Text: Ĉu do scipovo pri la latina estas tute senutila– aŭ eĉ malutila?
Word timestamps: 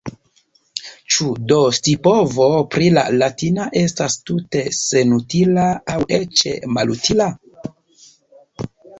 Ĉu 1.15 1.25
do 1.49 1.57
scipovo 1.79 2.47
pri 2.75 2.87
la 2.95 3.03
latina 3.23 3.67
estas 3.81 4.15
tute 4.29 4.63
senutila– 4.77 5.67
aŭ 5.97 5.99
eĉ 6.17 6.43
malutila? 6.79 7.29